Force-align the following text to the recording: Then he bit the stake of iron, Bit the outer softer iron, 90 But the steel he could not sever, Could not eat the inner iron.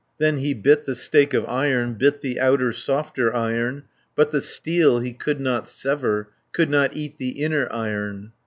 Then 0.17 0.37
he 0.37 0.55
bit 0.55 0.85
the 0.85 0.95
stake 0.95 1.35
of 1.35 1.45
iron, 1.45 1.93
Bit 1.93 2.21
the 2.21 2.39
outer 2.39 2.71
softer 2.71 3.31
iron, 3.35 3.73
90 3.77 3.87
But 4.15 4.31
the 4.31 4.41
steel 4.41 4.97
he 4.97 5.13
could 5.13 5.39
not 5.39 5.69
sever, 5.69 6.29
Could 6.53 6.71
not 6.71 6.95
eat 6.95 7.19
the 7.19 7.39
inner 7.43 7.67
iron. 7.71 8.31